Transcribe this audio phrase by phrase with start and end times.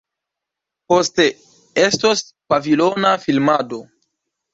[0.91, 1.27] Poste
[1.83, 3.79] estos pavilona filmado.